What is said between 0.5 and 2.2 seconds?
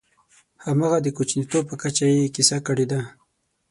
همغه د کوچنیتوب په کچه